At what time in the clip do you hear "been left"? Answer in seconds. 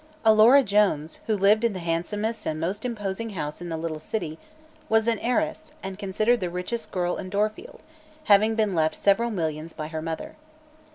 8.55-8.95